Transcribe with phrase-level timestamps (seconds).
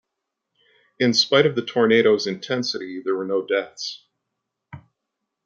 [0.97, 4.03] In spite of the tornado's intensity, there were no deaths.